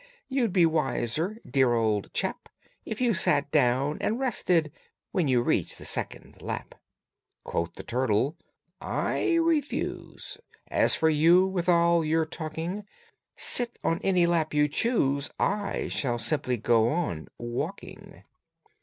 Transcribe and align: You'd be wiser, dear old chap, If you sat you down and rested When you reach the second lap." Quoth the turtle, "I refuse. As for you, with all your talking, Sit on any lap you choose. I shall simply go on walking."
You'd 0.29 0.51
be 0.51 0.65
wiser, 0.65 1.37
dear 1.47 1.75
old 1.75 2.11
chap, 2.11 2.49
If 2.85 2.99
you 3.01 3.13
sat 3.13 3.43
you 3.43 3.49
down 3.51 3.99
and 4.01 4.19
rested 4.19 4.71
When 5.11 5.27
you 5.27 5.43
reach 5.43 5.75
the 5.75 5.85
second 5.85 6.41
lap." 6.41 6.73
Quoth 7.43 7.75
the 7.75 7.83
turtle, 7.83 8.35
"I 8.81 9.35
refuse. 9.35 10.39
As 10.69 10.95
for 10.95 11.11
you, 11.11 11.45
with 11.45 11.69
all 11.69 12.03
your 12.03 12.25
talking, 12.25 12.87
Sit 13.35 13.77
on 13.83 14.01
any 14.03 14.25
lap 14.25 14.55
you 14.55 14.67
choose. 14.67 15.29
I 15.39 15.87
shall 15.87 16.17
simply 16.17 16.57
go 16.57 16.89
on 16.89 17.27
walking." 17.37 18.23